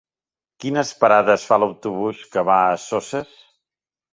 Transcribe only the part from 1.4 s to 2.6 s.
fa l'autobús que va